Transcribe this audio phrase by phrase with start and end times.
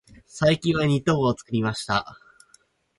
[0.25, 2.17] 最近はニット帽を作りました。